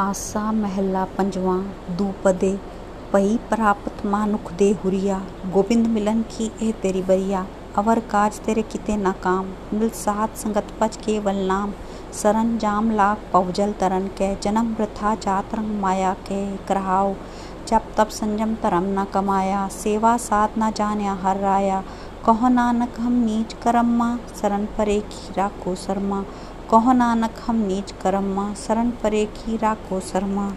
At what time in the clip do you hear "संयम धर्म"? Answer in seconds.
18.10-18.84